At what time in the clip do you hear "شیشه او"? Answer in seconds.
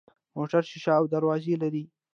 0.69-1.05